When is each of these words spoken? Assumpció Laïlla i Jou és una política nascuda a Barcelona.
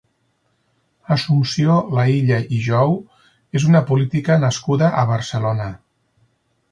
Assumpció 1.15 1.75
Laïlla 1.97 2.39
i 2.59 2.63
Jou 2.69 2.95
és 3.61 3.67
una 3.73 3.81
política 3.93 4.39
nascuda 4.47 4.89
a 5.03 5.07
Barcelona. 5.15 5.69